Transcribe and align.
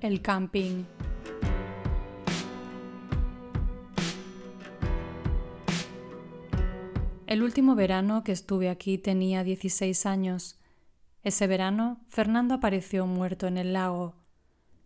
El 0.00 0.22
camping. 0.22 0.84
El 7.26 7.42
último 7.42 7.74
verano 7.74 8.22
que 8.22 8.30
estuve 8.30 8.68
aquí 8.68 8.98
tenía 8.98 9.42
16 9.42 10.06
años. 10.06 10.60
Ese 11.24 11.48
verano, 11.48 12.00
Fernando 12.06 12.54
apareció 12.54 13.06
muerto 13.06 13.48
en 13.48 13.58
el 13.58 13.72
lago. 13.72 14.14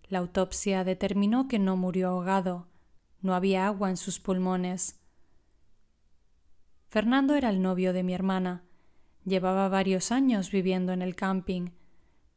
La 0.09 0.21
autopsia 0.21 0.83
determinó 0.83 1.47
que 1.47 1.59
no 1.59 1.77
murió 1.77 2.09
ahogado. 2.09 2.69
No 3.21 3.35
había 3.35 3.67
agua 3.67 3.91
en 3.91 3.99
sus 3.99 4.19
pulmones. 4.19 4.99
Fernando 6.89 7.35
era 7.35 7.51
el 7.51 7.61
novio 7.61 7.93
de 7.93 8.03
mi 8.03 8.15
hermana. 8.15 8.65
Llevaba 9.27 9.69
varios 9.69 10.11
años 10.11 10.51
viviendo 10.51 10.93
en 10.93 11.03
el 11.03 11.15
camping, 11.15 11.69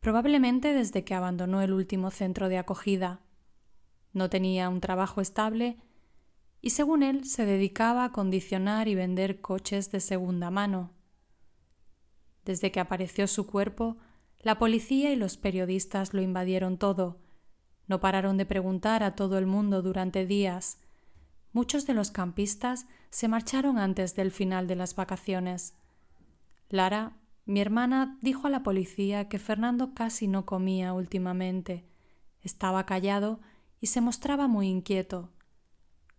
probablemente 0.06 0.72
desde 0.72 1.04
que 1.04 1.16
abandonó 1.16 1.64
el 1.64 1.74
último 1.74 2.12
centro 2.12 2.48
de 2.48 2.60
acogida. 2.60 3.22
No 4.14 4.30
tenía 4.30 4.70
un 4.70 4.80
trabajo 4.80 5.20
estable 5.20 5.78
y 6.62 6.70
según 6.70 7.02
él 7.02 7.26
se 7.26 7.48
dedicaba 7.48 8.04
a 8.04 8.12
condicionar 8.12 8.88
y 8.88 8.94
vender 8.94 9.42
coches 9.42 9.90
de 9.90 10.00
segunda 10.00 10.52
mano. 10.52 10.92
Desde 12.44 12.72
que 12.72 12.80
apareció 12.80 13.26
su 13.26 13.48
cuerpo, 13.48 13.98
la 14.38 14.60
policía 14.60 15.12
y 15.12 15.16
los 15.16 15.38
periodistas 15.38 16.14
lo 16.14 16.22
invadieron 16.22 16.78
todo. 16.78 17.18
No 17.88 18.00
pararon 18.00 18.38
de 18.38 18.46
preguntar 18.46 19.02
a 19.02 19.16
todo 19.16 19.40
el 19.40 19.48
mundo 19.48 19.82
durante 19.82 20.28
días. 20.28 20.78
Muchos 21.52 21.88
de 21.88 21.96
los 21.96 22.12
campistas 22.12 22.86
se 23.10 23.28
marcharon 23.28 23.80
antes 23.80 24.16
del 24.16 24.30
final 24.30 24.68
de 24.68 24.76
las 24.76 24.94
vacaciones. 24.94 25.74
Lara, 26.70 27.18
mi 27.46 27.62
hermana, 27.62 28.18
dijo 28.22 28.48
a 28.48 28.50
la 28.50 28.64
policía 28.64 29.30
que 29.30 29.38
Fernando 29.38 29.94
casi 29.94 30.28
no 30.28 30.48
comía 30.48 30.94
últimamente. 30.94 31.86
Estaba 32.42 32.88
callado 32.88 33.40
y 33.80 33.88
se 33.88 34.02
mostraba 34.02 34.48
muy 34.48 34.68
inquieto. 34.68 35.32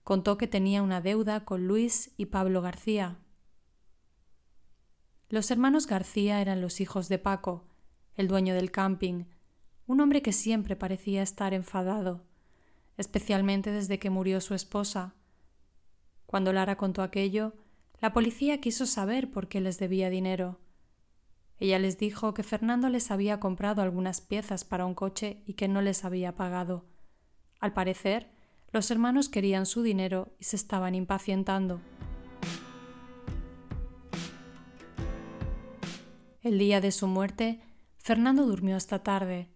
Contó 0.05 0.39
que 0.39 0.47
tenía 0.47 0.85
una 0.85 1.01
deuda 1.01 1.45
con 1.45 1.67
Luis 1.67 2.13
y 2.17 2.27
Pablo 2.27 2.63
García. 2.63 3.19
Los 5.29 5.51
hermanos 5.51 5.89
García 5.89 6.41
eran 6.41 6.61
los 6.61 6.81
hijos 6.81 7.09
de 7.09 7.19
Paco, 7.19 7.65
el 8.15 8.29
dueño 8.29 8.55
del 8.55 8.71
camping, 8.71 9.25
un 9.89 10.01
hombre 10.01 10.23
que 10.23 10.33
siempre 10.33 10.77
parecía 10.77 11.23
estar 11.23 11.55
enfadado, 11.55 12.25
especialmente 12.97 13.73
desde 13.73 13.99
que 13.99 14.11
murió 14.11 14.41
su 14.41 14.55
esposa. 14.55 15.17
Cuando 16.27 16.53
Lara 16.53 16.77
contó 16.77 17.03
aquello, 17.03 17.55
la 18.01 18.13
policía 18.13 18.61
quiso 18.61 18.87
saber 18.87 19.33
por 19.33 19.49
qué 19.49 19.61
les 19.61 19.81
debía 19.81 20.09
dinero. 20.09 20.61
Ella 21.59 21.79
les 21.79 21.99
dijo 21.99 22.35
que 22.35 22.43
Fernando 22.43 22.89
les 22.89 23.11
había 23.11 23.41
comprado 23.41 23.83
algunas 23.83 24.21
piezas 24.21 24.65
para 24.65 24.85
un 24.85 24.95
coche 24.95 25.43
y 25.47 25.55
que 25.55 25.69
no 25.69 25.81
les 25.81 26.05
había 26.05 26.37
pagado. 26.37 26.85
Al 27.61 27.73
parecer, 27.73 28.31
los 28.73 28.91
hermanos 28.91 29.29
querían 29.29 29.65
su 29.65 29.83
dinero 29.83 30.35
y 30.39 30.45
se 30.45 30.57
estaban 30.57 30.95
impacientando. 30.95 31.81
El 36.43 36.59
día 36.59 36.81
de 36.81 36.93
su 36.93 37.07
muerte, 37.07 37.63
Fernando 37.97 38.47
durmió 38.47 38.77
hasta 38.77 39.03
tarde. 39.03 39.51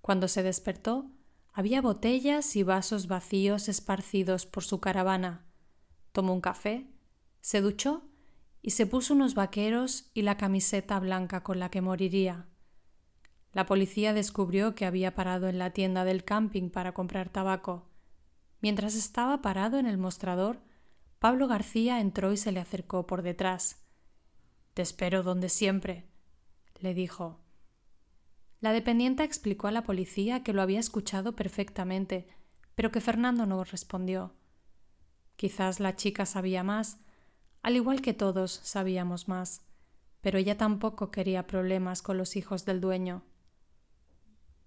Cuando 0.00 0.28
se 0.28 0.42
despertó, 0.42 1.10
había 1.52 1.80
botellas 1.80 2.56
y 2.56 2.62
vasos 2.62 3.06
vacíos 3.06 3.68
esparcidos 3.68 4.46
por 4.46 4.64
su 4.64 4.80
caravana. 4.80 5.46
Tomó 6.10 6.32
un 6.32 6.40
café, 6.40 6.88
se 7.40 7.60
duchó 7.60 8.02
y 8.66 8.70
se 8.70 8.86
puso 8.86 9.12
unos 9.12 9.34
vaqueros 9.34 10.10
y 10.14 10.22
la 10.22 10.38
camiseta 10.38 10.98
blanca 10.98 11.42
con 11.42 11.60
la 11.60 11.68
que 11.68 11.82
moriría. 11.82 12.46
La 13.52 13.66
policía 13.66 14.14
descubrió 14.14 14.74
que 14.74 14.86
había 14.86 15.14
parado 15.14 15.48
en 15.48 15.58
la 15.58 15.72
tienda 15.74 16.06
del 16.06 16.24
camping 16.24 16.70
para 16.70 16.94
comprar 16.94 17.28
tabaco. 17.28 17.90
Mientras 18.62 18.94
estaba 18.94 19.42
parado 19.42 19.78
en 19.78 19.84
el 19.84 19.98
mostrador, 19.98 20.62
Pablo 21.18 21.46
García 21.46 22.00
entró 22.00 22.32
y 22.32 22.38
se 22.38 22.52
le 22.52 22.60
acercó 22.60 23.06
por 23.06 23.20
detrás. 23.20 23.84
Te 24.72 24.80
espero 24.80 25.22
donde 25.22 25.50
siempre, 25.50 26.08
le 26.80 26.94
dijo. 26.94 27.40
La 28.60 28.72
dependienta 28.72 29.24
explicó 29.24 29.66
a 29.66 29.72
la 29.72 29.82
policía 29.82 30.42
que 30.42 30.54
lo 30.54 30.62
había 30.62 30.80
escuchado 30.80 31.36
perfectamente, 31.36 32.28
pero 32.74 32.90
que 32.90 33.02
Fernando 33.02 33.44
no 33.44 33.62
respondió. 33.62 34.32
Quizás 35.36 35.80
la 35.80 35.96
chica 35.96 36.24
sabía 36.24 36.62
más, 36.62 37.03
al 37.64 37.76
igual 37.76 38.02
que 38.02 38.12
todos 38.12 38.60
sabíamos 38.62 39.26
más, 39.26 39.62
pero 40.20 40.38
ella 40.38 40.58
tampoco 40.58 41.10
quería 41.10 41.46
problemas 41.46 42.02
con 42.02 42.18
los 42.18 42.36
hijos 42.36 42.66
del 42.66 42.82
dueño. 42.82 43.22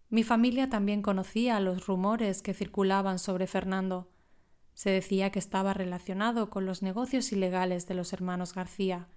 Mi 0.09 0.23
familia 0.23 0.67
también 0.67 1.03
conocía 1.03 1.59
los 1.59 1.85
rumores 1.85 2.41
que 2.41 2.55
circulaban 2.55 3.19
sobre 3.19 3.45
Fernando. 3.45 4.09
Se 4.73 4.89
decía 4.89 5.29
que 5.29 5.37
estaba 5.37 5.75
relacionado 5.75 6.49
con 6.49 6.65
los 6.65 6.81
negocios 6.81 7.31
ilegales 7.31 7.87
de 7.87 7.93
los 7.93 8.13
hermanos 8.13 8.55
García, 8.55 9.07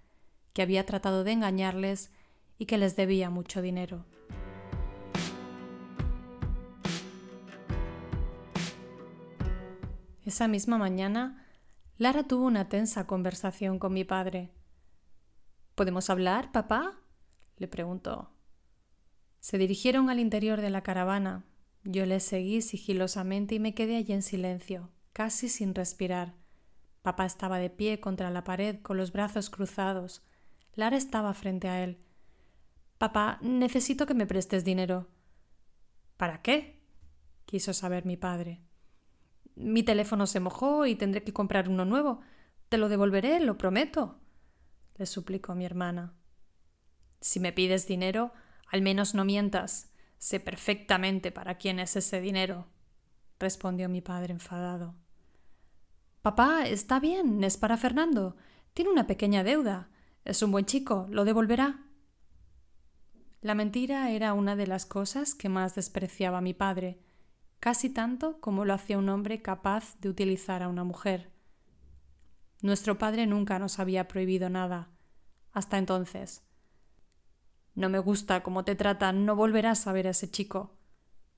que 0.52 0.60
había 0.60 0.84
tratado 0.84 1.24
de 1.24 1.32
engañarles 1.32 2.10
y 2.58 2.66
que 2.66 2.76
les 2.76 2.96
debía 2.96 3.30
mucho 3.30 3.62
dinero. 3.62 4.04
Esa 10.26 10.48
misma 10.48 10.76
mañana, 10.76 11.39
Lara 12.00 12.22
tuvo 12.22 12.46
una 12.46 12.66
tensa 12.70 13.06
conversación 13.06 13.78
con 13.78 13.92
mi 13.92 14.04
padre. 14.04 14.50
¿Podemos 15.74 16.08
hablar, 16.08 16.50
papá? 16.50 16.98
le 17.58 17.68
preguntó. 17.68 18.30
Se 19.40 19.58
dirigieron 19.58 20.08
al 20.08 20.18
interior 20.18 20.62
de 20.62 20.70
la 20.70 20.82
caravana. 20.82 21.44
Yo 21.84 22.06
les 22.06 22.24
seguí 22.24 22.62
sigilosamente 22.62 23.56
y 23.56 23.58
me 23.58 23.74
quedé 23.74 23.98
allí 23.98 24.14
en 24.14 24.22
silencio, 24.22 24.88
casi 25.12 25.50
sin 25.50 25.74
respirar. 25.74 26.36
Papá 27.02 27.26
estaba 27.26 27.58
de 27.58 27.68
pie 27.68 28.00
contra 28.00 28.30
la 28.30 28.44
pared 28.44 28.80
con 28.80 28.96
los 28.96 29.12
brazos 29.12 29.50
cruzados. 29.50 30.24
Lara 30.72 30.96
estaba 30.96 31.34
frente 31.34 31.68
a 31.68 31.84
él. 31.84 31.98
Papá, 32.96 33.38
necesito 33.42 34.06
que 34.06 34.14
me 34.14 34.24
prestes 34.24 34.64
dinero. 34.64 35.10
¿Para 36.16 36.40
qué? 36.40 36.80
quiso 37.44 37.74
saber 37.74 38.06
mi 38.06 38.16
padre. 38.16 38.62
Mi 39.60 39.82
teléfono 39.82 40.26
se 40.26 40.40
mojó 40.40 40.86
y 40.86 40.94
tendré 40.94 41.22
que 41.22 41.32
comprar 41.32 41.68
uno 41.68 41.84
nuevo. 41.84 42.20
Te 42.68 42.78
lo 42.78 42.88
devolveré, 42.88 43.40
lo 43.40 43.58
prometo, 43.58 44.18
le 44.96 45.06
suplicó 45.06 45.54
mi 45.54 45.64
hermana. 45.64 46.14
Si 47.20 47.40
me 47.40 47.52
pides 47.52 47.86
dinero, 47.86 48.32
al 48.70 48.82
menos 48.82 49.14
no 49.14 49.24
mientas. 49.24 49.92
Sé 50.18 50.40
perfectamente 50.40 51.32
para 51.32 51.56
quién 51.56 51.78
es 51.78 51.96
ese 51.96 52.20
dinero, 52.20 52.66
respondió 53.38 53.88
mi 53.88 54.00
padre 54.00 54.32
enfadado. 54.32 54.94
Papá, 56.22 56.66
está 56.66 57.00
bien, 57.00 57.42
es 57.44 57.56
para 57.56 57.76
Fernando. 57.76 58.36
Tiene 58.74 58.90
una 58.90 59.06
pequeña 59.06 59.42
deuda. 59.42 59.88
Es 60.24 60.42
un 60.42 60.52
buen 60.52 60.66
chico, 60.66 61.06
lo 61.10 61.24
devolverá. 61.24 61.86
La 63.40 63.54
mentira 63.54 64.10
era 64.10 64.34
una 64.34 64.54
de 64.56 64.66
las 64.66 64.84
cosas 64.84 65.34
que 65.34 65.48
más 65.48 65.74
despreciaba 65.74 66.42
mi 66.42 66.52
padre, 66.52 67.00
casi 67.60 67.90
tanto 67.90 68.40
como 68.40 68.64
lo 68.64 68.74
hacía 68.74 68.98
un 68.98 69.08
hombre 69.08 69.42
capaz 69.42 69.98
de 70.00 70.08
utilizar 70.08 70.62
a 70.62 70.68
una 70.68 70.82
mujer. 70.82 71.30
Nuestro 72.62 72.98
padre 72.98 73.26
nunca 73.26 73.58
nos 73.58 73.78
había 73.78 74.08
prohibido 74.08 74.50
nada. 74.50 74.90
Hasta 75.52 75.78
entonces. 75.78 76.42
No 77.74 77.88
me 77.88 77.98
gusta 77.98 78.42
cómo 78.42 78.64
te 78.64 78.74
tratan, 78.74 79.24
no 79.24 79.36
volverás 79.36 79.86
a 79.86 79.92
ver 79.92 80.06
a 80.06 80.10
ese 80.10 80.30
chico. 80.30 80.76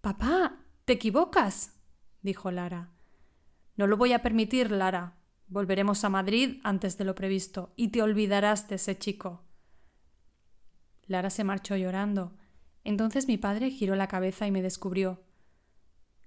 Papá, 0.00 0.65
te 0.84 0.94
equivocas, 0.94 1.75
dijo 2.22 2.50
Lara. 2.50 2.91
No 3.77 3.87
lo 3.87 3.97
voy 3.97 4.12
a 4.12 4.22
permitir, 4.22 4.71
Lara. 4.71 5.19
Volveremos 5.47 6.05
a 6.05 6.09
Madrid 6.09 6.61
antes 6.65 6.99
de 6.99 7.05
lo 7.05 7.15
previsto 7.15 7.72
y 7.77 7.88
te 7.88 8.03
olvidarás 8.03 8.69
de 8.69 8.77
ese 8.77 8.99
chico. 8.99 9.44
Lara 11.06 11.31
se 11.31 11.44
marchó 11.44 11.77
llorando. 11.77 12.37
Entonces 12.85 13.29
mi 13.29 13.38
padre 13.38 13.70
giró 13.70 13.94
la 13.94 14.08
cabeza 14.08 14.46
y 14.46 14.50
me 14.50 14.62
descubrió. 14.62 15.23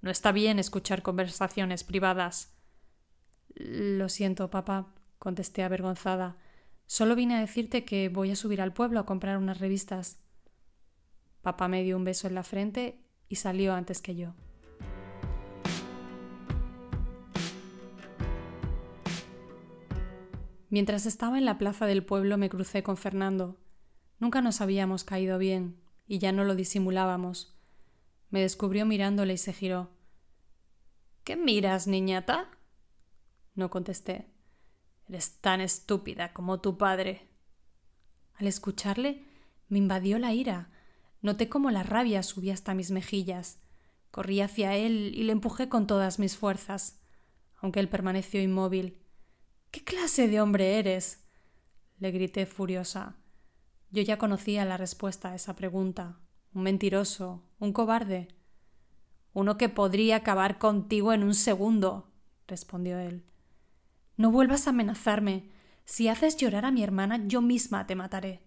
No 0.01 0.11
está 0.11 0.31
bien 0.31 0.59
escuchar 0.59 1.01
conversaciones 1.01 1.83
privadas. 1.83 2.53
Lo 3.55 4.09
siento, 4.09 4.49
papá, 4.49 4.93
contesté 5.17 5.63
avergonzada. 5.63 6.37
Solo 6.87 7.15
vine 7.15 7.35
a 7.35 7.39
decirte 7.39 7.85
que 7.85 8.09
voy 8.09 8.31
a 8.31 8.35
subir 8.35 8.61
al 8.61 8.73
pueblo 8.73 8.99
a 8.99 9.05
comprar 9.05 9.37
unas 9.37 9.59
revistas. 9.59 10.19
Papá 11.41 11.67
me 11.67 11.83
dio 11.83 11.97
un 11.97 12.03
beso 12.03 12.27
en 12.27 12.35
la 12.35 12.43
frente 12.43 13.03
y 13.29 13.37
salió 13.37 13.73
antes 13.73 14.01
que 14.01 14.15
yo. 14.15 14.33
Mientras 20.69 21.05
estaba 21.05 21.37
en 21.37 21.45
la 21.45 21.57
plaza 21.57 21.85
del 21.85 22.03
pueblo 22.03 22.37
me 22.37 22.49
crucé 22.49 22.83
con 22.83 22.97
Fernando. 22.97 23.57
Nunca 24.19 24.41
nos 24.41 24.59
habíamos 24.59 25.03
caído 25.03 25.37
bien, 25.37 25.79
y 26.05 26.19
ya 26.19 26.31
no 26.31 26.43
lo 26.43 26.53
disimulábamos. 26.53 27.54
Me 28.29 28.41
descubrió 28.41 28.85
mirándole 28.85 29.33
y 29.33 29.37
se 29.37 29.53
giró. 29.53 29.89
¿Qué 31.23 31.35
miras, 31.35 31.87
niñata? 31.87 32.49
No 33.55 33.69
contesté. 33.69 34.31
Eres 35.07 35.39
tan 35.39 35.61
estúpida 35.61 36.33
como 36.33 36.61
tu 36.61 36.77
padre. 36.77 37.27
Al 38.35 38.47
escucharle, 38.47 39.23
me 39.69 39.77
invadió 39.77 40.19
la 40.19 40.33
ira. 40.33 40.69
Noté 41.21 41.49
cómo 41.49 41.71
la 41.71 41.83
rabia 41.83 42.21
subía 42.23 42.53
hasta 42.53 42.73
mis 42.73 42.91
mejillas. 42.91 43.59
Corrí 44.11 44.41
hacia 44.41 44.75
él 44.75 45.13
y 45.15 45.23
le 45.23 45.31
empujé 45.31 45.69
con 45.69 45.87
todas 45.87 46.19
mis 46.19 46.37
fuerzas, 46.37 47.01
aunque 47.57 47.79
él 47.79 47.89
permaneció 47.89 48.41
inmóvil. 48.41 49.01
¿Qué 49.71 49.83
clase 49.83 50.27
de 50.27 50.41
hombre 50.41 50.79
eres? 50.79 51.21
le 51.97 52.11
grité 52.11 52.45
furiosa. 52.45 53.17
Yo 53.91 54.01
ya 54.01 54.17
conocía 54.17 54.65
la 54.65 54.77
respuesta 54.77 55.31
a 55.31 55.35
esa 55.35 55.55
pregunta. 55.55 56.19
Un 56.55 56.63
mentiroso, 56.63 57.43
un 57.59 57.73
cobarde. 57.73 58.29
Uno 59.33 59.57
que 59.57 59.67
podría 59.67 60.15
acabar 60.15 60.57
contigo 60.57 61.11
en 61.11 61.21
un 61.21 61.33
segundo, 61.33 62.09
respondió 62.47 62.97
él. 62.97 63.25
No 64.15 64.31
vuelvas 64.31 64.65
a 64.65 64.69
amenazarme. 64.69 65.51
Si 65.83 66.07
haces 66.07 66.37
llorar 66.37 66.63
a 66.63 66.71
mi 66.71 66.81
hermana, 66.81 67.27
yo 67.27 67.41
misma 67.41 67.85
te 67.85 67.95
mataré. 67.95 68.41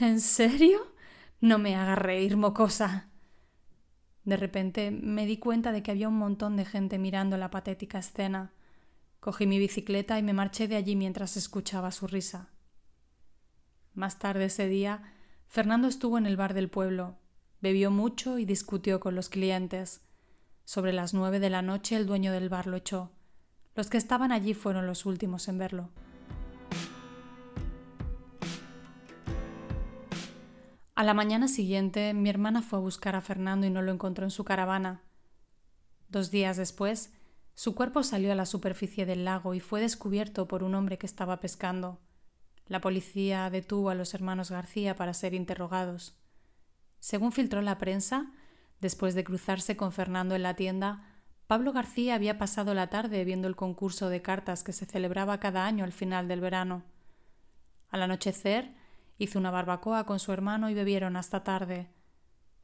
¿En 0.00 0.20
serio? 0.20 0.80
No 1.40 1.60
me 1.60 1.76
hagas 1.76 1.98
reír, 1.98 2.36
mocosa. 2.36 3.10
De 4.24 4.36
repente 4.36 4.90
me 4.90 5.24
di 5.24 5.36
cuenta 5.36 5.70
de 5.70 5.84
que 5.84 5.92
había 5.92 6.08
un 6.08 6.18
montón 6.18 6.56
de 6.56 6.64
gente 6.64 6.98
mirando 6.98 7.36
la 7.36 7.50
patética 7.50 8.00
escena. 8.00 8.52
Cogí 9.20 9.46
mi 9.46 9.60
bicicleta 9.60 10.18
y 10.18 10.24
me 10.24 10.32
marché 10.32 10.66
de 10.66 10.74
allí 10.74 10.96
mientras 10.96 11.36
escuchaba 11.36 11.92
su 11.92 12.08
risa. 12.08 12.48
Más 13.94 14.18
tarde 14.18 14.46
ese 14.46 14.66
día, 14.66 15.14
Fernando 15.46 15.86
estuvo 15.86 16.18
en 16.18 16.26
el 16.26 16.36
bar 16.36 16.54
del 16.54 16.68
pueblo, 16.68 17.19
bebió 17.60 17.90
mucho 17.90 18.38
y 18.38 18.44
discutió 18.44 19.00
con 19.00 19.14
los 19.14 19.28
clientes. 19.28 20.02
Sobre 20.64 20.92
las 20.92 21.14
nueve 21.14 21.40
de 21.40 21.50
la 21.50 21.62
noche 21.62 21.96
el 21.96 22.06
dueño 22.06 22.32
del 22.32 22.48
bar 22.48 22.66
lo 22.66 22.76
echó. 22.76 23.10
Los 23.74 23.88
que 23.88 23.98
estaban 23.98 24.32
allí 24.32 24.54
fueron 24.54 24.86
los 24.86 25.06
últimos 25.06 25.48
en 25.48 25.58
verlo. 25.58 25.90
A 30.94 31.02
la 31.02 31.14
mañana 31.14 31.48
siguiente, 31.48 32.12
mi 32.12 32.28
hermana 32.28 32.60
fue 32.60 32.78
a 32.78 32.82
buscar 32.82 33.16
a 33.16 33.22
Fernando 33.22 33.66
y 33.66 33.70
no 33.70 33.80
lo 33.80 33.90
encontró 33.90 34.24
en 34.24 34.30
su 34.30 34.44
caravana. 34.44 35.02
Dos 36.10 36.30
días 36.30 36.58
después, 36.58 37.14
su 37.54 37.74
cuerpo 37.74 38.02
salió 38.02 38.32
a 38.32 38.34
la 38.34 38.44
superficie 38.44 39.06
del 39.06 39.24
lago 39.24 39.54
y 39.54 39.60
fue 39.60 39.80
descubierto 39.80 40.46
por 40.46 40.62
un 40.62 40.74
hombre 40.74 40.98
que 40.98 41.06
estaba 41.06 41.40
pescando. 41.40 42.00
La 42.66 42.80
policía 42.80 43.48
detuvo 43.48 43.88
a 43.90 43.94
los 43.94 44.12
hermanos 44.12 44.50
García 44.50 44.94
para 44.94 45.14
ser 45.14 45.32
interrogados. 45.32 46.19
Según 47.00 47.32
filtró 47.32 47.60
la 47.60 47.78
prensa, 47.78 48.30
después 48.80 49.14
de 49.14 49.24
cruzarse 49.24 49.76
con 49.76 49.90
Fernando 49.92 50.34
en 50.36 50.44
la 50.44 50.54
tienda, 50.54 51.04
Pablo 51.48 51.72
García 51.72 52.14
había 52.14 52.38
pasado 52.38 52.72
la 52.74 52.88
tarde 52.88 53.24
viendo 53.24 53.48
el 53.48 53.56
concurso 53.56 54.08
de 54.08 54.22
cartas 54.22 54.62
que 54.62 54.72
se 54.72 54.86
celebraba 54.86 55.40
cada 55.40 55.66
año 55.66 55.84
al 55.84 55.92
final 55.92 56.28
del 56.28 56.40
verano. 56.40 56.84
Al 57.90 58.02
anochecer, 58.02 58.74
Hizo 59.20 59.38
una 59.38 59.50
barbacoa 59.50 60.06
con 60.06 60.18
su 60.18 60.32
hermano 60.32 60.70
y 60.70 60.74
bebieron 60.74 61.14
hasta 61.14 61.44
tarde. 61.44 61.90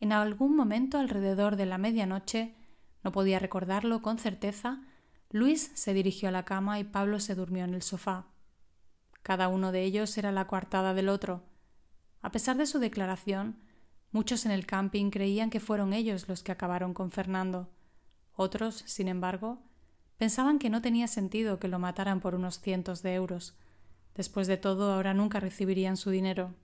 En 0.00 0.10
algún 0.10 0.56
momento 0.56 0.96
alrededor 0.96 1.56
de 1.56 1.66
la 1.66 1.76
medianoche, 1.76 2.56
no 3.04 3.12
podía 3.12 3.38
recordarlo 3.38 4.00
con 4.00 4.16
certeza, 4.16 4.80
Luis 5.30 5.70
se 5.74 5.92
dirigió 5.92 6.30
a 6.30 6.32
la 6.32 6.46
cama 6.46 6.80
y 6.80 6.84
Pablo 6.84 7.20
se 7.20 7.34
durmió 7.34 7.66
en 7.66 7.74
el 7.74 7.82
sofá. 7.82 8.28
Cada 9.22 9.48
uno 9.48 9.70
de 9.70 9.82
ellos 9.82 10.16
era 10.16 10.32
la 10.32 10.46
coartada 10.46 10.94
del 10.94 11.10
otro. 11.10 11.44
A 12.22 12.32
pesar 12.32 12.56
de 12.56 12.64
su 12.64 12.78
declaración, 12.78 13.60
muchos 14.16 14.46
en 14.46 14.50
el 14.52 14.66
camping 14.66 15.10
creían 15.10 15.50
que 15.50 15.60
fueron 15.60 15.92
ellos 15.92 16.26
los 16.28 16.42
que 16.42 16.50
acabaron 16.50 16.94
con 16.94 17.10
Fernando. 17.10 17.68
Otros, 18.34 18.82
sin 18.86 19.08
embargo, 19.08 19.58
pensaban 20.16 20.58
que 20.58 20.70
no 20.70 20.82
tenía 20.82 21.06
sentido 21.06 21.58
que 21.58 21.68
lo 21.68 21.78
mataran 21.78 22.20
por 22.20 22.34
unos 22.34 22.60
cientos 22.60 23.02
de 23.02 23.14
euros, 23.14 23.54
Después 24.16 24.46
de 24.46 24.56
todo, 24.56 24.94
ahora 24.94 25.12
nunca 25.12 25.40
recibirían 25.40 25.98
su 25.98 26.08
dinero. 26.10 26.54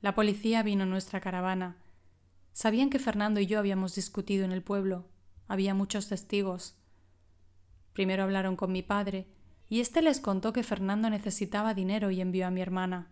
La 0.00 0.14
policía 0.14 0.62
vino 0.62 0.84
a 0.84 0.86
nuestra 0.86 1.20
caravana. 1.20 1.78
Sabían 2.52 2.90
que 2.90 3.00
Fernando 3.00 3.40
y 3.40 3.46
yo 3.46 3.58
habíamos 3.58 3.96
discutido 3.96 4.44
en 4.44 4.52
el 4.52 4.62
pueblo. 4.62 5.08
Había 5.48 5.74
muchos 5.74 6.08
testigos. 6.08 6.76
Primero 7.92 8.22
hablaron 8.22 8.54
con 8.54 8.70
mi 8.70 8.82
padre, 8.82 9.26
y 9.68 9.80
éste 9.80 10.00
les 10.00 10.20
contó 10.20 10.52
que 10.52 10.62
Fernando 10.62 11.10
necesitaba 11.10 11.74
dinero 11.74 12.12
y 12.12 12.20
envió 12.20 12.46
a 12.46 12.52
mi 12.52 12.60
hermana. 12.60 13.08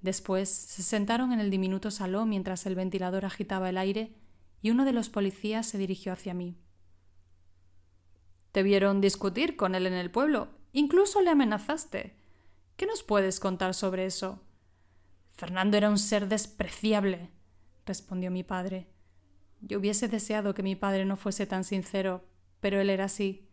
Después 0.00 0.48
se 0.48 0.82
sentaron 0.82 1.32
en 1.32 1.40
el 1.40 1.50
diminuto 1.50 1.90
salón 1.90 2.28
mientras 2.28 2.66
el 2.66 2.74
ventilador 2.74 3.24
agitaba 3.24 3.68
el 3.68 3.78
aire 3.78 4.14
y 4.62 4.70
uno 4.70 4.84
de 4.84 4.92
los 4.92 5.08
policías 5.08 5.66
se 5.66 5.78
dirigió 5.78 6.12
hacia 6.12 6.34
mí. 6.34 6.56
Te 8.52 8.62
vieron 8.62 9.00
discutir 9.00 9.56
con 9.56 9.74
él 9.74 9.86
en 9.86 9.94
el 9.94 10.10
pueblo 10.10 10.58
Incluso 10.72 11.20
le 11.22 11.30
amenazaste. 11.30 12.14
¿Qué 12.76 12.86
nos 12.86 13.02
puedes 13.02 13.40
contar 13.40 13.74
sobre 13.74 14.06
eso? 14.06 14.42
Fernando 15.32 15.76
era 15.76 15.90
un 15.90 15.98
ser 15.98 16.28
despreciable, 16.28 17.30
respondió 17.86 18.30
mi 18.30 18.42
padre. 18.42 18.88
Yo 19.60 19.78
hubiese 19.78 20.08
deseado 20.08 20.54
que 20.54 20.62
mi 20.62 20.76
padre 20.76 21.04
no 21.04 21.16
fuese 21.16 21.46
tan 21.46 21.64
sincero, 21.64 22.24
pero 22.60 22.80
él 22.80 22.90
era 22.90 23.04
así. 23.04 23.48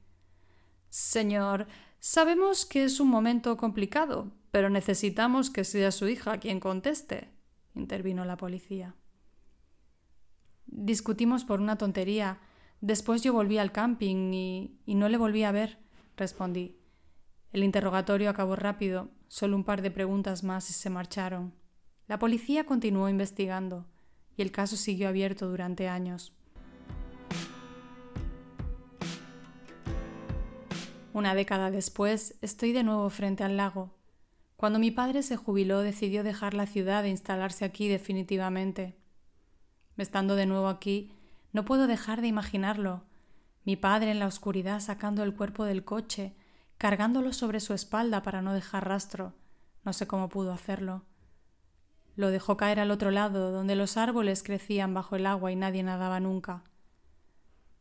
Señor, 0.90 1.68
sabemos 2.00 2.66
que 2.66 2.84
es 2.84 3.00
un 3.00 3.08
momento 3.08 3.58
complicado, 3.58 4.32
pero 4.56 4.70
necesitamos 4.70 5.50
que 5.50 5.66
sea 5.66 5.92
su 5.92 6.08
hija 6.08 6.38
quien 6.38 6.62
conteste, 6.62 7.28
intervino 7.74 8.24
la 8.24 8.38
policía. 8.38 8.96
Discutimos 10.66 11.44
por 11.44 11.60
una 11.60 11.78
tontería. 11.78 12.40
Después 12.80 13.22
yo 13.22 13.34
volví 13.34 13.58
al 13.58 13.74
camping 13.74 14.32
y, 14.32 14.80
y 14.86 14.96
no 14.96 15.10
le 15.10 15.18
volví 15.18 15.44
a 15.44 15.52
ver, 15.52 15.78
respondí. 16.16 16.80
El 17.52 17.66
interrogatorio 17.66 18.30
acabó 18.30 18.56
rápido, 18.56 19.10
solo 19.28 19.58
un 19.58 19.66
par 19.66 19.82
de 19.82 19.92
preguntas 19.92 20.46
más 20.46 20.70
y 20.70 20.74
se 20.74 20.90
marcharon. 20.90 21.54
La 22.08 22.18
policía 22.18 22.66
continuó 22.66 23.10
investigando 23.10 23.86
y 24.38 24.42
el 24.42 24.54
caso 24.54 24.78
siguió 24.78 25.10
abierto 25.10 25.50
durante 25.50 25.90
años. 25.90 26.34
Una 31.12 31.36
década 31.36 31.72
después, 31.72 32.38
estoy 32.42 32.72
de 32.72 32.84
nuevo 32.84 33.10
frente 33.10 33.44
al 33.44 33.58
lago. 33.58 33.92
Cuando 34.56 34.80
mi 34.80 34.92
padre 34.92 35.22
se 35.22 35.36
jubiló, 35.36 35.82
decidió 35.82 36.24
dejar 36.24 36.54
la 36.54 36.66
ciudad 36.66 37.06
e 37.06 37.10
instalarse 37.10 37.66
aquí 37.66 37.88
definitivamente. 37.88 38.96
Estando 39.98 40.36
de 40.36 40.46
nuevo 40.46 40.68
aquí, 40.68 41.12
no 41.52 41.66
puedo 41.66 41.88
dejar 41.88 42.22
de 42.22 42.28
imaginarlo. 42.28 43.04
Mi 43.64 43.76
padre 43.76 44.12
en 44.12 44.20
la 44.20 44.28
oscuridad 44.28 44.80
sacando 44.80 45.24
el 45.24 45.34
cuerpo 45.34 45.66
del 45.66 45.84
coche, 45.84 46.36
cargándolo 46.78 47.34
sobre 47.34 47.60
su 47.60 47.74
espalda 47.74 48.22
para 48.22 48.42
no 48.42 48.54
dejar 48.54 48.88
rastro. 48.88 49.34
No 49.84 49.94
sé 49.94 50.08
cómo 50.08 50.30
pudo 50.30 50.52
hacerlo. 50.52 51.04
Lo 52.16 52.30
dejó 52.30 52.56
caer 52.56 52.80
al 52.80 52.92
otro 52.92 53.12
lado, 53.12 53.52
donde 53.52 53.76
los 53.76 53.98
árboles 53.98 54.42
crecían 54.42 54.94
bajo 54.94 55.16
el 55.16 55.26
agua 55.26 55.52
y 55.52 55.56
nadie 55.56 55.84
nadaba 55.84 56.20
nunca. 56.20 56.64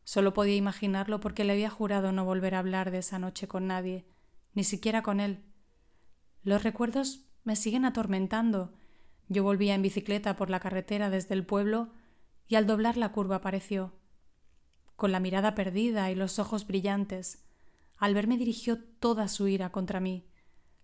Solo 0.02 0.34
podía 0.34 0.56
imaginarlo 0.56 1.20
porque 1.20 1.44
le 1.44 1.52
había 1.52 1.70
jurado 1.70 2.12
no 2.12 2.24
volver 2.24 2.54
a 2.54 2.58
hablar 2.58 2.90
de 2.90 2.98
esa 2.98 3.18
noche 3.18 3.48
con 3.48 3.66
nadie, 3.66 4.04
ni 4.52 4.64
siquiera 4.64 5.02
con 5.02 5.20
él. 5.20 5.44
Los 6.44 6.62
recuerdos 6.62 7.24
me 7.42 7.56
siguen 7.56 7.86
atormentando. 7.86 8.74
Yo 9.28 9.42
volvía 9.42 9.74
en 9.74 9.82
bicicleta 9.82 10.36
por 10.36 10.50
la 10.50 10.60
carretera 10.60 11.08
desde 11.08 11.34
el 11.34 11.46
pueblo 11.46 11.88
y 12.46 12.56
al 12.56 12.66
doblar 12.66 12.98
la 12.98 13.12
curva 13.12 13.36
apareció, 13.36 13.94
con 14.96 15.10
la 15.10 15.20
mirada 15.20 15.54
perdida 15.54 16.10
y 16.10 16.14
los 16.14 16.38
ojos 16.38 16.66
brillantes. 16.66 17.46
Al 17.96 18.12
verme 18.12 18.36
dirigió 18.36 18.78
toda 18.78 19.28
su 19.28 19.48
ira 19.48 19.72
contra 19.72 20.00
mí. 20.00 20.26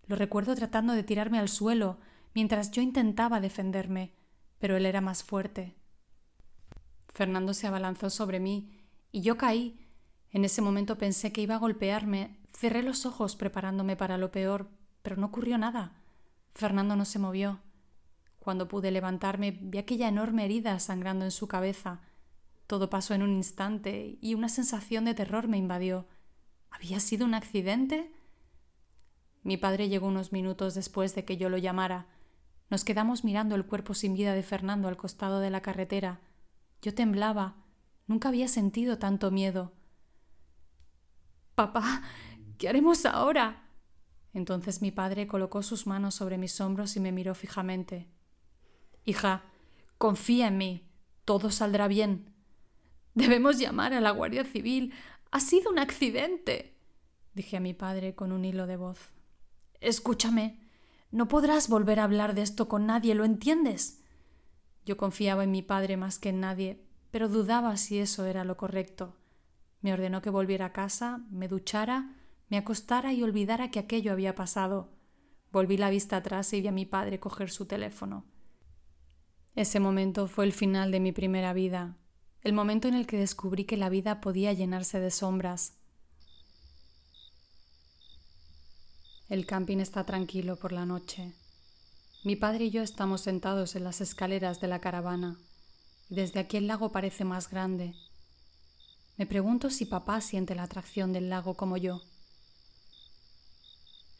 Lo 0.06 0.16
recuerdo 0.16 0.54
tratando 0.54 0.94
de 0.94 1.02
tirarme 1.02 1.38
al 1.38 1.50
suelo 1.50 1.98
mientras 2.34 2.70
yo 2.70 2.80
intentaba 2.80 3.40
defenderme, 3.40 4.14
pero 4.58 4.78
él 4.78 4.86
era 4.86 5.02
más 5.02 5.22
fuerte. 5.22 5.76
Fernando 7.08 7.52
se 7.52 7.66
abalanzó 7.66 8.08
sobre 8.08 8.40
mí 8.40 8.70
y 9.12 9.20
yo 9.20 9.36
caí. 9.36 9.86
En 10.30 10.46
ese 10.46 10.62
momento 10.62 10.96
pensé 10.96 11.32
que 11.32 11.42
iba 11.42 11.56
a 11.56 11.58
golpearme. 11.58 12.38
Cerré 12.52 12.82
los 12.82 13.04
ojos 13.04 13.36
preparándome 13.36 13.96
para 13.96 14.16
lo 14.16 14.30
peor, 14.30 14.70
pero 15.02 15.16
no 15.16 15.26
ocurrió 15.26 15.58
nada. 15.58 15.92
Fernando 16.52 16.96
no 16.96 17.04
se 17.04 17.18
movió. 17.18 17.60
Cuando 18.38 18.68
pude 18.68 18.90
levantarme 18.90 19.52
vi 19.52 19.78
aquella 19.78 20.08
enorme 20.08 20.44
herida 20.44 20.78
sangrando 20.78 21.24
en 21.24 21.30
su 21.30 21.46
cabeza. 21.46 22.00
Todo 22.66 22.88
pasó 22.88 23.14
en 23.14 23.22
un 23.22 23.32
instante 23.32 24.18
y 24.20 24.34
una 24.34 24.48
sensación 24.48 25.04
de 25.04 25.14
terror 25.14 25.48
me 25.48 25.58
invadió. 25.58 26.06
¿Había 26.70 27.00
sido 27.00 27.26
un 27.26 27.34
accidente? 27.34 28.12
Mi 29.42 29.56
padre 29.56 29.88
llegó 29.88 30.06
unos 30.06 30.32
minutos 30.32 30.74
después 30.74 31.14
de 31.14 31.24
que 31.24 31.36
yo 31.36 31.48
lo 31.48 31.58
llamara. 31.58 32.06
Nos 32.68 32.84
quedamos 32.84 33.24
mirando 33.24 33.56
el 33.56 33.66
cuerpo 33.66 33.94
sin 33.94 34.14
vida 34.14 34.34
de 34.34 34.42
Fernando 34.42 34.86
al 34.88 34.96
costado 34.96 35.40
de 35.40 35.50
la 35.50 35.62
carretera. 35.62 36.20
Yo 36.82 36.94
temblaba. 36.94 37.56
Nunca 38.06 38.28
había 38.28 38.48
sentido 38.48 38.98
tanto 38.98 39.30
miedo. 39.30 39.72
Papá, 41.54 42.02
¿qué 42.58 42.68
haremos 42.68 43.04
ahora? 43.04 43.69
Entonces 44.32 44.80
mi 44.82 44.90
padre 44.90 45.26
colocó 45.26 45.62
sus 45.62 45.86
manos 45.86 46.14
sobre 46.14 46.38
mis 46.38 46.60
hombros 46.60 46.96
y 46.96 47.00
me 47.00 47.12
miró 47.12 47.34
fijamente. 47.34 48.08
Hija, 49.04 49.44
confía 49.98 50.48
en 50.48 50.58
mí. 50.58 50.86
Todo 51.24 51.50
saldrá 51.50 51.88
bien. 51.88 52.32
Debemos 53.14 53.58
llamar 53.58 53.92
a 53.92 54.00
la 54.00 54.12
Guardia 54.12 54.44
Civil, 54.44 54.92
ha 55.32 55.40
sido 55.40 55.70
un 55.70 55.78
accidente, 55.78 56.76
dije 57.34 57.56
a 57.56 57.60
mi 57.60 57.74
padre 57.74 58.14
con 58.14 58.32
un 58.32 58.44
hilo 58.44 58.66
de 58.66 58.76
voz. 58.76 59.12
Escúchame, 59.80 60.60
no 61.10 61.28
podrás 61.28 61.68
volver 61.68 62.00
a 62.00 62.04
hablar 62.04 62.34
de 62.34 62.42
esto 62.42 62.68
con 62.68 62.86
nadie, 62.86 63.14
¿lo 63.14 63.24
entiendes? 63.24 64.02
Yo 64.84 64.96
confiaba 64.96 65.44
en 65.44 65.50
mi 65.50 65.62
padre 65.62 65.96
más 65.96 66.18
que 66.18 66.28
en 66.28 66.40
nadie, 66.40 66.84
pero 67.10 67.28
dudaba 67.28 67.76
si 67.76 67.98
eso 67.98 68.26
era 68.26 68.44
lo 68.44 68.56
correcto. 68.56 69.16
Me 69.80 69.92
ordenó 69.92 70.22
que 70.22 70.30
volviera 70.30 70.66
a 70.66 70.72
casa, 70.72 71.24
me 71.30 71.48
duchara, 71.48 72.16
me 72.50 72.58
acostara 72.58 73.12
y 73.12 73.22
olvidara 73.22 73.70
que 73.70 73.78
aquello 73.78 74.12
había 74.12 74.34
pasado. 74.34 74.90
Volví 75.52 75.76
la 75.76 75.88
vista 75.88 76.16
atrás 76.16 76.52
y 76.52 76.60
vi 76.60 76.68
a 76.68 76.72
mi 76.72 76.84
padre 76.84 77.20
coger 77.20 77.50
su 77.50 77.66
teléfono. 77.66 78.26
Ese 79.54 79.80
momento 79.80 80.26
fue 80.26 80.44
el 80.44 80.52
final 80.52 80.90
de 80.90 81.00
mi 81.00 81.12
primera 81.12 81.52
vida, 81.52 81.96
el 82.42 82.52
momento 82.52 82.88
en 82.88 82.94
el 82.94 83.06
que 83.06 83.18
descubrí 83.18 83.64
que 83.64 83.76
la 83.76 83.88
vida 83.88 84.20
podía 84.20 84.52
llenarse 84.52 84.98
de 85.00 85.10
sombras. 85.10 85.78
El 89.28 89.46
camping 89.46 89.78
está 89.78 90.04
tranquilo 90.04 90.56
por 90.56 90.72
la 90.72 90.86
noche. 90.86 91.32
Mi 92.24 92.34
padre 92.34 92.64
y 92.64 92.70
yo 92.70 92.82
estamos 92.82 93.20
sentados 93.20 93.76
en 93.76 93.84
las 93.84 94.00
escaleras 94.00 94.60
de 94.60 94.66
la 94.66 94.80
caravana 94.80 95.38
y 96.08 96.16
desde 96.16 96.40
aquí 96.40 96.56
el 96.56 96.66
lago 96.66 96.90
parece 96.90 97.24
más 97.24 97.48
grande. 97.48 97.94
Me 99.16 99.26
pregunto 99.26 99.70
si 99.70 99.86
papá 99.86 100.20
siente 100.20 100.56
la 100.56 100.64
atracción 100.64 101.12
del 101.12 101.30
lago 101.30 101.54
como 101.54 101.76
yo. 101.76 102.00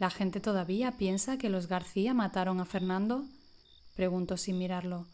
¿La 0.00 0.08
gente 0.08 0.40
todavía 0.40 0.92
piensa 0.92 1.36
que 1.36 1.50
los 1.50 1.66
García 1.66 2.14
mataron 2.14 2.58
a 2.58 2.64
Fernando? 2.64 3.26
Pregunto 3.94 4.38
sin 4.38 4.56
mirarlo. 4.56 5.06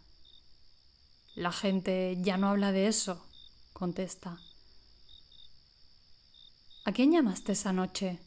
La 1.34 1.50
gente 1.50 2.16
ya 2.20 2.36
no 2.36 2.50
habla 2.50 2.70
de 2.70 2.86
eso, 2.86 3.26
contesta. 3.72 4.38
¿A 6.84 6.92
quién 6.92 7.10
llamaste 7.10 7.50
esa 7.50 7.72
noche? 7.72 8.20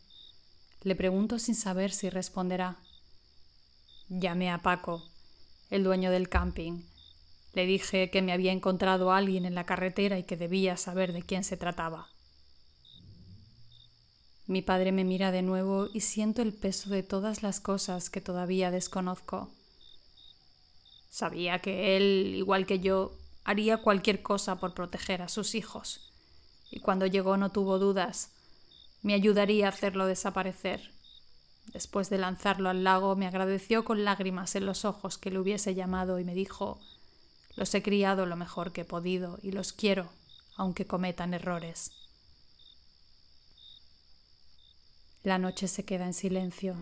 Le 0.81 0.97
pregunto 0.97 1.39
sin 1.39 1.55
saber 1.55 1.93
si 1.93 2.09
responderá. 2.09 2.75
Llamé 4.09 4.51
a 4.51 4.57
Paco, 4.57 5.01
el 5.69 5.85
dueño 5.85 6.11
del 6.11 6.27
camping. 6.27 6.81
Le 7.53 7.65
dije 7.67 8.09
que 8.11 8.21
me 8.21 8.33
había 8.33 8.51
encontrado 8.51 9.13
a 9.13 9.17
alguien 9.17 9.45
en 9.45 9.55
la 9.55 9.65
carretera 9.65 10.19
y 10.19 10.23
que 10.23 10.35
debía 10.35 10.75
saber 10.75 11.13
de 11.13 11.21
quién 11.21 11.45
se 11.45 11.55
trataba. 11.55 12.09
Mi 14.49 14.63
padre 14.63 14.91
me 14.91 15.03
mira 15.03 15.31
de 15.31 15.43
nuevo 15.43 15.89
y 15.93 15.99
siento 15.99 16.41
el 16.41 16.53
peso 16.53 16.89
de 16.89 17.03
todas 17.03 17.43
las 17.43 17.59
cosas 17.59 18.09
que 18.09 18.19
todavía 18.19 18.71
desconozco. 18.71 19.51
Sabía 21.11 21.59
que 21.59 21.95
él, 21.95 22.33
igual 22.35 22.65
que 22.65 22.79
yo, 22.79 23.11
haría 23.43 23.77
cualquier 23.77 24.23
cosa 24.23 24.55
por 24.55 24.73
proteger 24.73 25.21
a 25.21 25.29
sus 25.29 25.53
hijos. 25.53 26.09
Y 26.71 26.79
cuando 26.79 27.05
llegó 27.05 27.37
no 27.37 27.51
tuvo 27.51 27.77
dudas. 27.77 28.31
Me 29.03 29.13
ayudaría 29.13 29.67
a 29.67 29.69
hacerlo 29.69 30.07
desaparecer. 30.07 30.89
Después 31.67 32.09
de 32.09 32.17
lanzarlo 32.17 32.69
al 32.69 32.83
lago, 32.83 33.15
me 33.15 33.27
agradeció 33.27 33.85
con 33.85 34.03
lágrimas 34.03 34.55
en 34.55 34.65
los 34.65 34.83
ojos 34.83 35.19
que 35.19 35.29
le 35.29 35.37
hubiese 35.37 35.75
llamado 35.75 36.19
y 36.19 36.23
me 36.23 36.33
dijo 36.33 36.79
Los 37.55 37.75
he 37.75 37.83
criado 37.83 38.25
lo 38.25 38.35
mejor 38.35 38.71
que 38.71 38.81
he 38.81 38.85
podido 38.85 39.37
y 39.43 39.51
los 39.51 39.73
quiero, 39.73 40.09
aunque 40.55 40.87
cometan 40.87 41.35
errores. 41.35 41.98
La 45.23 45.37
noche 45.37 45.67
se 45.67 45.83
queda 45.83 46.05
en 46.05 46.13
silencio. 46.13 46.75